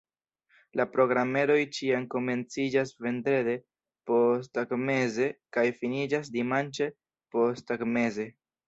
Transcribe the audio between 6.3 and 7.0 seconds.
dimanĉe